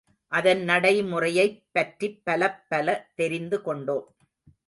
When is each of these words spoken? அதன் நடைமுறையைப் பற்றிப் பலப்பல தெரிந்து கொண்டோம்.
அதன் 0.31 0.63
நடைமுறையைப் 0.63 1.61
பற்றிப் 1.71 2.21
பலப்பல 2.25 2.97
தெரிந்து 3.15 3.61
கொண்டோம். 3.61 4.07